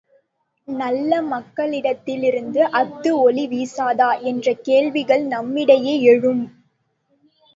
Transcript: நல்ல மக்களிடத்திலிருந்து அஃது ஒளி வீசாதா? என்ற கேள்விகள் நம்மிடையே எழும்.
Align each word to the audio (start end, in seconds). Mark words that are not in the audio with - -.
நல்ல 0.67 1.19
மக்களிடத்திலிருந்து 1.23 2.61
அஃது 2.71 3.19
ஒளி 3.19 3.43
வீசாதா? 3.47 4.09
என்ற 4.23 4.53
கேள்விகள் 4.61 5.23
நம்மிடையே 5.27 5.95
எழும். 6.05 6.43